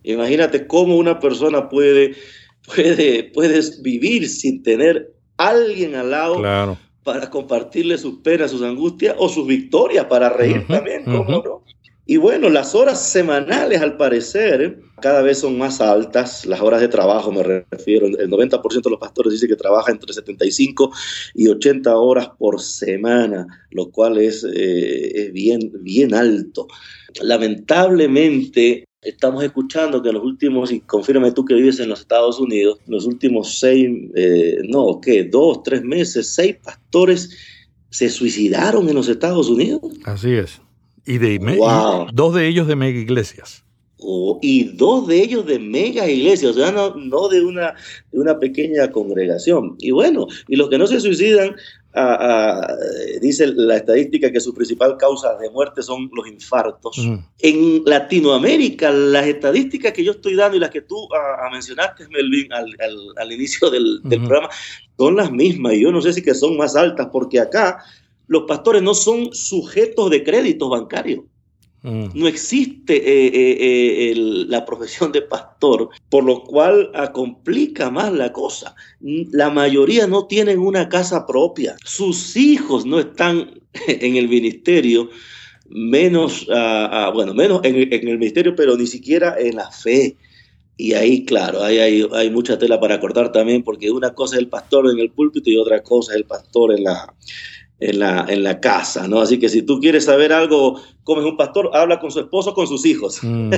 [0.03, 2.15] Imagínate cómo una persona puede,
[2.67, 9.29] puede, puede vivir sin tener alguien al lado para compartirle sus penas, sus angustias o
[9.29, 11.65] sus victorias, para reír también, ¿cómo no?
[12.05, 16.89] Y bueno, las horas semanales al parecer cada vez son más altas, las horas de
[16.89, 20.93] trabajo me refiero, el 90% de los pastores dice que trabaja entre 75
[21.35, 26.67] y 80 horas por semana, lo cual es, eh, bien, bien alto.
[27.21, 32.41] Lamentablemente estamos escuchando que en los últimos, y confírame tú que vives en los Estados
[32.41, 35.25] Unidos, en los últimos seis, eh, no, ¿qué?
[35.25, 37.31] Dos, tres meses, seis pastores
[37.91, 39.81] se suicidaron en los Estados Unidos.
[40.05, 40.61] Así es.
[41.05, 41.39] Y, de,
[42.13, 43.65] dos de ellos de mega iglesias.
[44.05, 47.75] Oh, y dos de ellos de mega iglesias, o sea, no, no de, una,
[48.11, 49.77] de una pequeña congregación.
[49.79, 51.55] Y bueno, y los que no se suicidan,
[53.21, 56.97] dice la estadística que su principal causa de muerte son los infartos.
[57.41, 60.97] En Latinoamérica, las estadísticas que yo estoy dando y las que tú
[61.53, 62.75] mencionaste, Melvin, al,
[63.17, 64.49] al, inicio del, del programa,
[64.97, 65.75] son las mismas.
[65.75, 67.85] Y yo no sé si que son más altas, porque acá
[68.33, 71.21] los pastores no son sujetos de créditos bancarios.
[71.83, 72.07] Mm.
[72.15, 78.33] No existe eh, eh, eh, la profesión de pastor, por lo cual complica más la
[78.33, 78.75] cosa.
[79.01, 81.77] La mayoría no tienen una casa propia.
[81.85, 85.11] Sus hijos no están en el ministerio,
[85.69, 86.47] menos,
[87.13, 90.17] bueno, menos en, el ministerio, pero ni siquiera en la fe.
[90.79, 94.49] Y ahí, claro, hay, hay, mucha tela para cortar también, porque una cosa es el
[94.49, 97.15] pastor en el púlpito y otra cosa es el pastor en la,
[97.83, 99.21] en la, en la casa, ¿no?
[99.21, 102.55] Así que si tú quieres saber algo, cómo es un pastor, habla con su esposo,
[102.55, 103.21] con sus hijos.
[103.23, 103.51] Mm.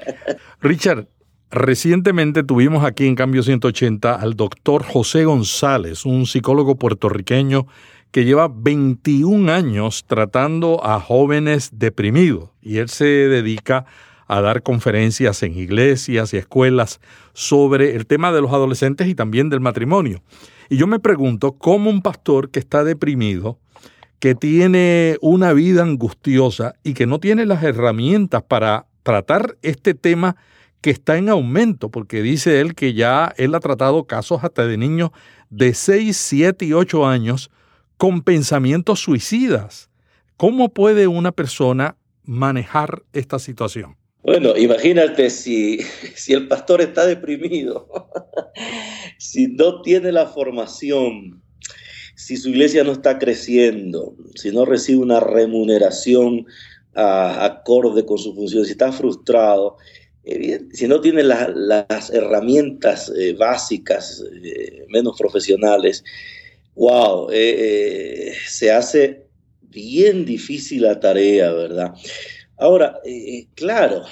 [0.60, 1.08] Richard,
[1.50, 7.66] recientemente tuvimos aquí en Cambio 180 al doctor José González, un psicólogo puertorriqueño
[8.10, 13.86] que lleva 21 años tratando a jóvenes deprimidos y él se dedica
[14.28, 17.00] a dar conferencias en iglesias y escuelas
[17.32, 20.22] sobre el tema de los adolescentes y también del matrimonio.
[20.70, 23.58] Y yo me pregunto cómo un pastor que está deprimido
[24.24, 30.36] que tiene una vida angustiosa y que no tiene las herramientas para tratar este tema
[30.80, 34.78] que está en aumento, porque dice él que ya él ha tratado casos hasta de
[34.78, 35.10] niños
[35.50, 37.50] de 6, 7 y 8 años
[37.98, 39.90] con pensamientos suicidas.
[40.38, 43.98] ¿Cómo puede una persona manejar esta situación?
[44.22, 45.80] Bueno, imagínate si,
[46.14, 48.08] si el pastor está deprimido,
[49.18, 51.43] si no tiene la formación
[52.14, 56.46] si su iglesia no está creciendo, si no recibe una remuneración
[56.94, 59.76] ah, acorde con su función, si está frustrado,
[60.72, 66.02] si no tiene las herramientas eh, básicas, eh, menos profesionales,
[66.74, 69.26] wow, eh, se hace
[69.60, 71.92] bien difícil la tarea, ¿verdad?
[72.56, 73.00] Ahora,
[73.54, 74.04] claro,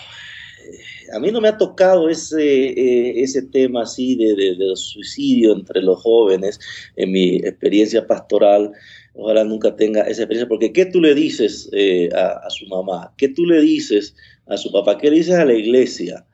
[1.13, 5.83] a mí no me ha tocado ese, eh, ese tema así de, de, suicidio entre
[5.83, 6.59] los jóvenes
[6.97, 8.73] en mi experiencia pastoral.
[9.15, 13.13] Ojalá nunca tenga esa experiencia, porque ¿qué tú le dices eh, a, su mamá?
[13.19, 14.15] ¿Qué tú le dices
[14.47, 14.99] a su papá?
[14.99, 16.25] ¿Qué le dices a la iglesia?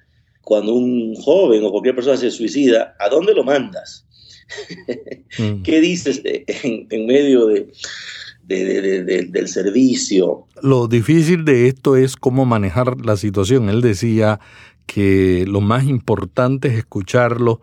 [0.42, 4.04] Cuando un joven o cualquier persona se suicida, ¿a dónde lo mandas?
[5.38, 5.62] Mm.
[5.62, 7.68] ¿Qué dices en medio de,
[8.48, 10.46] del servicio.
[10.62, 13.68] Lo difícil de esto es cómo manejar la situación.
[13.68, 14.40] Él decía
[14.86, 17.60] que lo más importante es escucharlo,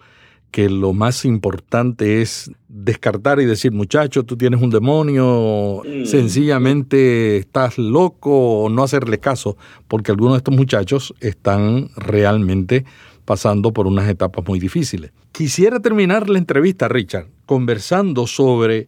[0.51, 6.05] que lo más importante es descartar y decir, muchacho, tú tienes un demonio, mm.
[6.05, 12.85] sencillamente estás loco o no hacerle caso, porque algunos de estos muchachos están realmente
[13.25, 15.11] pasando por unas etapas muy difíciles.
[15.31, 18.87] Quisiera terminar la entrevista, Richard, conversando sobre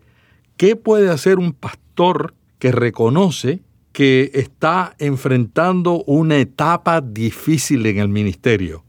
[0.58, 1.87] ¿Qué puede hacer un pastor
[2.60, 3.60] que reconoce
[3.92, 8.84] que está enfrentando una etapa difícil en el ministerio,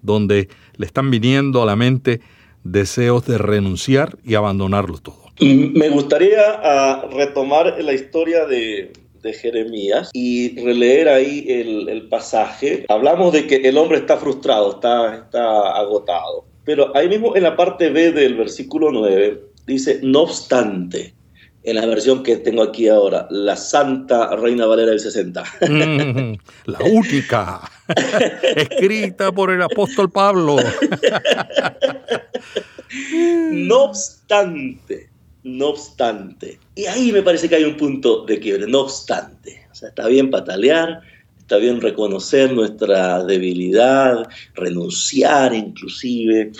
[0.00, 2.20] donde le están viniendo a la mente
[2.64, 5.26] deseos de renunciar y abandonarlo todo?
[5.40, 8.92] Me gustaría ah, retomar la historia de,
[9.42, 12.86] Jeremías y releer ahí el, pasaje.
[12.88, 16.44] Hablamos de que el hombre está frustrado, está, está agotado.
[16.64, 21.12] Pero ahí mismo en la parte B del versículo 9 dice, no obstante,
[21.66, 25.42] en la versión que tengo aquí ahora, la Santa Reina Valera del 60.
[25.68, 26.34] Mm,
[26.66, 27.60] la única,
[28.56, 30.58] escrita por el apóstol Pablo.
[33.50, 35.10] no obstante,
[35.42, 36.60] no obstante.
[36.76, 39.66] Y ahí me parece que hay un punto de quiebre, no obstante.
[39.72, 41.00] O sea, está bien patalear,
[41.46, 46.50] está bien reconocer nuestra debilidad, renunciar inclusive.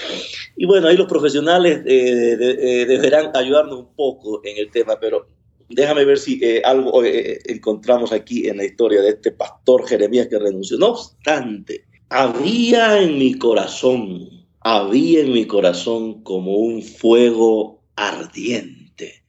[0.57, 5.27] Y bueno, ahí los profesionales eh, eh, deberán ayudarnos un poco en el tema, pero
[5.69, 10.39] déjame ver si eh, algo encontramos aquí en la historia de este pastor Jeremías que
[10.39, 10.79] renunció.
[10.79, 19.25] No obstante, había en mi corazón, había en mi corazón como un fuego ardiente,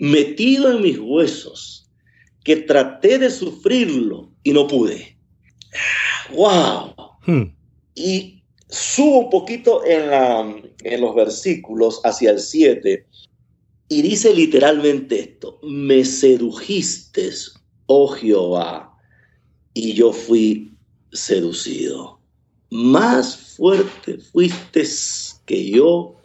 [0.00, 1.88] metido en mis huesos,
[2.42, 5.16] que traté de sufrirlo y no pude.
[6.34, 6.94] ¡Wow!
[7.26, 7.54] Hmm.
[7.94, 10.40] Y subo un poquito en, la,
[10.84, 13.06] en los versículos hacia el 7
[13.92, 17.30] y dice literalmente esto, me sedujiste,
[17.84, 18.96] oh Jehová,
[19.74, 20.72] y yo fui
[21.12, 22.18] seducido.
[22.70, 24.82] Más fuerte fuiste
[25.44, 26.16] que yo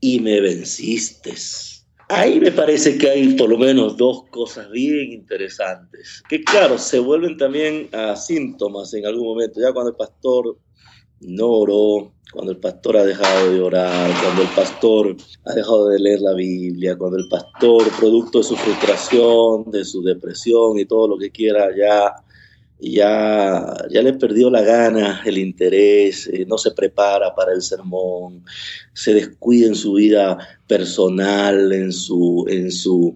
[0.00, 1.34] y me venciste.
[2.12, 6.98] Ahí me parece que hay por lo menos dos cosas bien interesantes, que claro, se
[6.98, 10.58] vuelven también a síntomas en algún momento, ya cuando el pastor
[11.20, 16.00] no oró, cuando el pastor ha dejado de orar, cuando el pastor ha dejado de
[16.00, 21.06] leer la Biblia, cuando el pastor, producto de su frustración, de su depresión y todo
[21.06, 22.12] lo que quiera, ya
[22.80, 28.44] ya, ya le perdió la gana, el interés, eh, no se prepara para el sermón,
[28.94, 33.14] se descuida en su vida personal, en su, en su,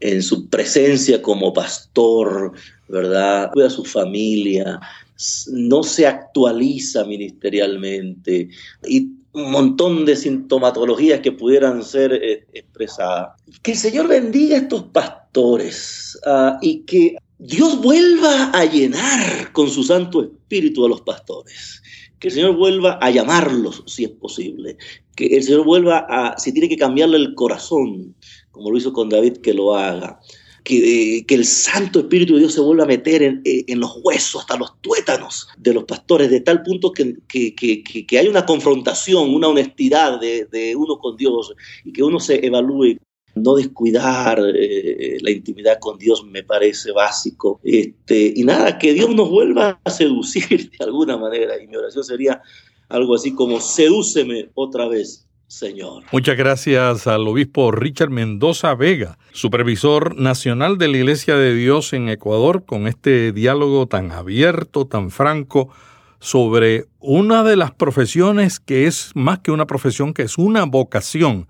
[0.00, 2.52] en su presencia como pastor,
[2.88, 3.50] ¿verdad?
[3.52, 4.80] Cuida a su familia,
[5.52, 8.48] no se actualiza ministerialmente
[8.86, 13.40] y un montón de sintomatologías que pudieran ser eh, expresadas.
[13.62, 19.68] Que el Señor bendiga a estos pastores ah, y que Dios vuelva a llenar con
[19.68, 21.82] su Santo Espíritu a los pastores.
[22.18, 24.76] Que el Señor vuelva a llamarlos si es posible.
[25.16, 28.14] Que el Señor vuelva a, si tiene que cambiarle el corazón,
[28.50, 30.20] como lo hizo con David, que lo haga.
[30.62, 33.80] Que, eh, que, el Santo Espíritu de Dios se vuelva a meter en, eh, en,
[33.80, 38.28] los huesos, hasta los tuétanos de los pastores, de tal punto que, que, que hay
[38.28, 42.96] una confrontación, una honestidad de, de, uno con Dios y que uno se evalúe
[43.34, 47.60] no descuidar eh, la intimidad con Dios me parece básico.
[47.62, 51.60] Este, y nada, que Dios nos vuelva a seducir de alguna manera.
[51.62, 52.42] Y mi oración sería
[52.88, 55.20] algo así como, sedúceme otra vez.
[55.46, 56.02] Señor.
[56.10, 62.08] Muchas gracias al obispo Richard Mendoza Vega, supervisor nacional de la Iglesia de Dios en
[62.08, 65.68] Ecuador, con este diálogo tan abierto, tan franco,
[66.18, 71.46] sobre una de las profesiones que es más que una profesión, que es una vocación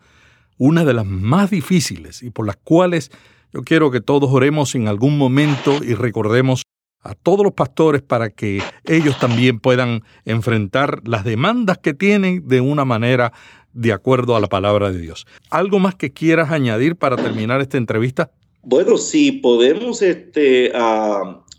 [0.59, 3.11] una de las más difíciles y por las cuales
[3.53, 6.63] yo quiero que todos oremos en algún momento y recordemos
[7.05, 12.61] a todos los pastores para que ellos también puedan enfrentar las demandas que tienen de
[12.61, 13.33] una manera
[13.75, 15.27] de acuerdo a la palabra de Dios.
[15.51, 18.31] ¿Algo más que quieras añadir para terminar esta entrevista?
[18.63, 20.73] Bueno, si podemos este,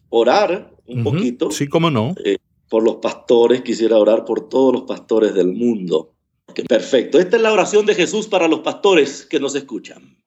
[0.09, 1.51] orar un poquito.
[1.51, 2.15] Sí, cómo no.
[2.23, 2.37] Eh,
[2.69, 6.14] por los pastores, quisiera orar por todos los pastores del mundo.
[6.63, 7.19] Perfecto.
[7.19, 10.17] Esta es la oración de Jesús para los pastores que nos escuchan.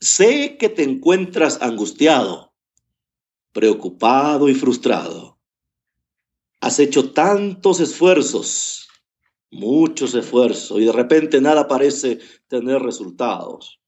[0.00, 2.52] Sé que te encuentras angustiado,
[3.52, 5.38] preocupado y frustrado.
[6.60, 8.88] Has hecho tantos esfuerzos,
[9.50, 13.80] muchos esfuerzos, y de repente nada parece tener resultados.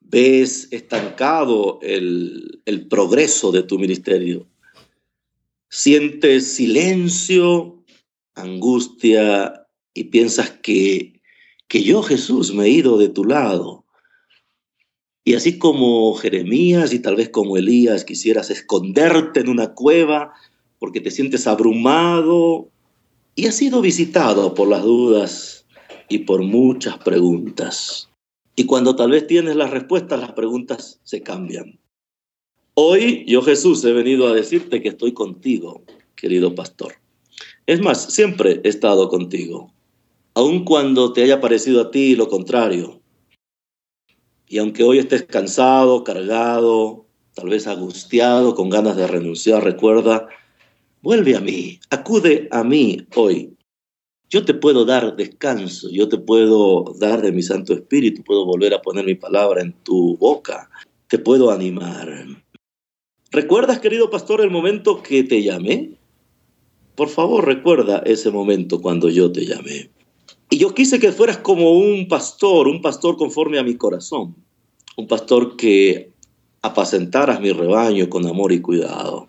[0.00, 4.48] Ves estancado el, el progreso de tu ministerio.
[5.68, 7.84] Sientes silencio,
[8.34, 9.63] angustia
[9.94, 11.20] y piensas que,
[11.68, 13.84] que yo, Jesús, me he ido de tu lado.
[15.24, 20.34] Y así como Jeremías y tal vez como Elías quisieras esconderte en una cueva
[20.78, 22.68] porque te sientes abrumado
[23.34, 25.64] y has sido visitado por las dudas
[26.10, 28.10] y por muchas preguntas.
[28.54, 31.78] Y cuando tal vez tienes las respuestas, las preguntas se cambian.
[32.74, 35.82] Hoy yo Jesús he venido a decirte que estoy contigo,
[36.16, 36.96] querido pastor.
[37.66, 39.72] Es más, siempre he estado contigo
[40.34, 43.00] aun cuando te haya parecido a ti lo contrario.
[44.48, 50.28] Y aunque hoy estés cansado, cargado, tal vez angustiado, con ganas de renunciar, recuerda,
[51.02, 53.56] vuelve a mí, acude a mí hoy.
[54.28, 58.74] Yo te puedo dar descanso, yo te puedo dar de mi Santo Espíritu, puedo volver
[58.74, 60.68] a poner mi palabra en tu boca,
[61.08, 62.08] te puedo animar.
[63.30, 65.98] ¿Recuerdas, querido pastor, el momento que te llamé?
[66.96, 69.90] Por favor, recuerda ese momento cuando yo te llamé.
[70.54, 74.36] Y yo quise que fueras como un pastor, un pastor conforme a mi corazón,
[74.96, 76.12] un pastor que
[76.62, 79.26] apacentaras mi rebaño con amor y cuidado.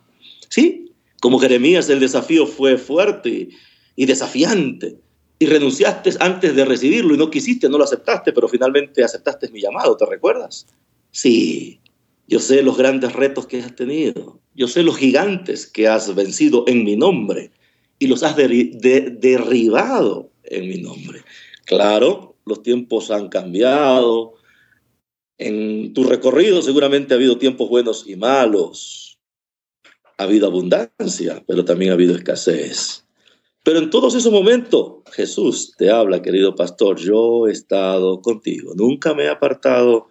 [0.49, 3.49] Sí, como Jeremías el desafío fue fuerte
[3.95, 4.99] y desafiante,
[5.39, 9.61] y renunciaste antes de recibirlo y no quisiste, no lo aceptaste, pero finalmente aceptaste mi
[9.61, 10.67] llamado, ¿te recuerdas?
[11.09, 11.79] Sí,
[12.27, 14.39] yo sé los grandes retos que has tenido.
[14.53, 17.49] Yo sé los gigantes que has vencido en mi nombre
[17.97, 21.21] y los has derribado en mi nombre.
[21.65, 24.33] Claro, los tiempos han cambiado.
[25.37, 29.19] En tu recorrido seguramente ha habido tiempos buenos y malos.
[30.17, 33.05] Ha habido abundancia, pero también ha habido escasez.
[33.63, 39.15] Pero en todos esos momentos Jesús te habla, querido pastor, yo he estado contigo, nunca
[39.15, 40.07] me he apartado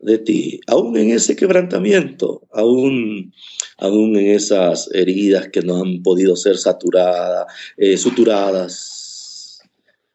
[0.00, 3.32] de ti, aún en ese quebrantamiento, aún,
[3.78, 7.46] aún en esas heridas que no han podido ser saturadas,
[7.78, 9.03] eh, suturadas,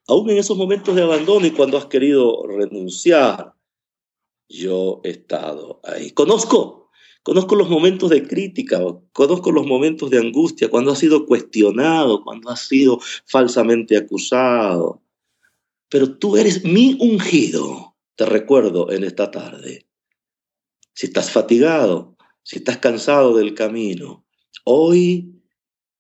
[0.10, 3.54] aún en esos momentos de abandono y cuando has querido renunciar,
[4.50, 6.12] yo he estado ahí.
[6.12, 6.90] Conozco,
[7.24, 8.80] conozco los momentos de crítica,
[9.14, 15.02] conozco los momentos de angustia, cuando has sido cuestionado, cuando has sido falsamente acusado,
[15.90, 17.90] pero tú eres mi ungido
[18.20, 19.88] te recuerdo en esta tarde.
[20.94, 24.26] Si estás fatigado, si estás cansado del camino,
[24.66, 25.42] hoy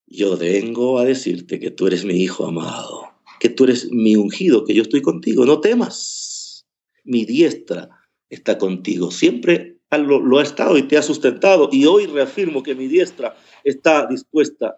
[0.05, 3.09] yo vengo a decirte que tú eres mi hijo amado,
[3.39, 5.45] que tú eres mi ungido, que yo estoy contigo.
[5.45, 6.65] No temas.
[7.03, 7.89] Mi diestra
[8.29, 9.11] está contigo.
[9.11, 11.69] Siempre lo, lo ha estado y te ha sustentado.
[11.71, 14.77] Y hoy reafirmo que mi diestra está dispuesta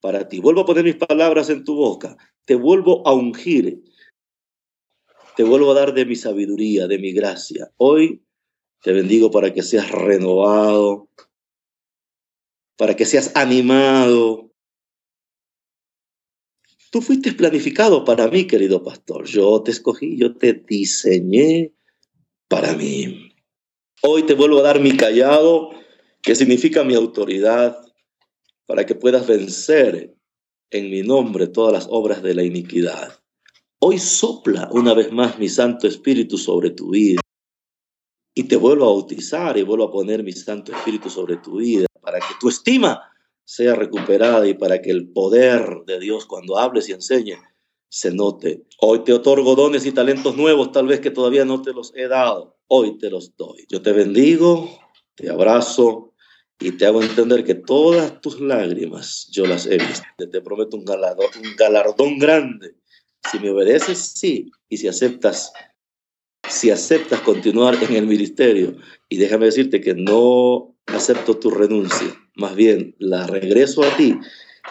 [0.00, 0.40] para ti.
[0.40, 2.16] Vuelvo a poner mis palabras en tu boca.
[2.44, 3.82] Te vuelvo a ungir
[5.40, 7.72] te vuelvo a dar de mi sabiduría, de mi gracia.
[7.78, 8.22] Hoy
[8.82, 11.08] te bendigo para que seas renovado,
[12.76, 14.49] para que seas animado.
[16.90, 19.24] Tú fuiste planificado para mí, querido pastor.
[19.24, 21.72] Yo te escogí, yo te diseñé
[22.48, 23.32] para mí.
[24.02, 25.70] Hoy te vuelvo a dar mi callado,
[26.20, 27.78] que significa mi autoridad,
[28.66, 30.16] para que puedas vencer
[30.70, 33.20] en mi nombre todas las obras de la iniquidad.
[33.78, 37.20] Hoy sopla una vez más mi Santo Espíritu sobre tu vida.
[38.34, 41.86] Y te vuelvo a bautizar y vuelvo a poner mi Santo Espíritu sobre tu vida
[42.00, 43.00] para que tu estima
[43.50, 47.40] sea recuperada y para que el poder de Dios cuando hables y enseñes
[47.88, 48.62] se note.
[48.80, 52.06] Hoy te otorgo dones y talentos nuevos, tal vez que todavía no te los he
[52.06, 52.56] dado.
[52.68, 53.66] Hoy te los doy.
[53.68, 54.78] Yo te bendigo,
[55.16, 56.14] te abrazo
[56.60, 60.06] y te hago entender que todas tus lágrimas yo las he visto.
[60.16, 62.76] Te prometo un galardón, un galardón grande
[63.30, 64.52] si me obedeces, sí.
[64.68, 65.52] Y si aceptas,
[66.48, 68.76] si aceptas continuar en el ministerio,
[69.08, 74.18] y déjame decirte que no acepto tu renuncia, más bien la regreso a ti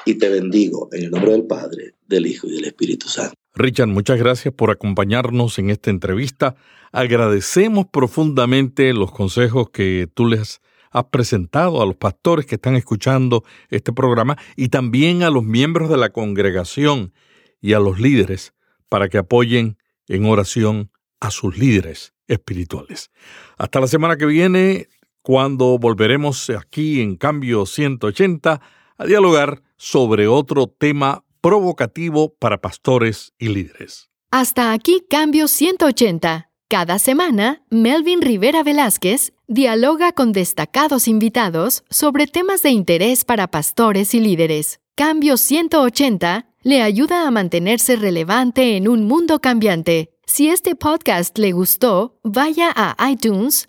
[0.05, 3.34] y te bendigo en el nombre del Padre, del Hijo y del Espíritu Santo.
[3.55, 6.55] Richard, muchas gracias por acompañarnos en esta entrevista.
[6.91, 10.61] Agradecemos profundamente los consejos que tú les
[10.91, 15.89] has presentado a los pastores que están escuchando este programa y también a los miembros
[15.89, 17.13] de la congregación
[17.61, 18.53] y a los líderes
[18.88, 23.11] para que apoyen en oración a sus líderes espirituales.
[23.57, 24.88] Hasta la semana que viene,
[25.30, 28.61] cuando volveremos aquí en Cambio 180
[28.97, 34.09] a dialogar sobre otro tema provocativo para pastores y líderes.
[34.32, 36.49] Hasta aquí Cambio 180.
[36.67, 44.15] Cada semana, Melvin Rivera Velázquez dialoga con destacados invitados sobre temas de interés para pastores
[44.15, 44.80] y líderes.
[44.95, 50.09] Cambio 180 le ayuda a mantenerse relevante en un mundo cambiante.
[50.25, 53.68] Si este podcast le gustó, vaya a iTunes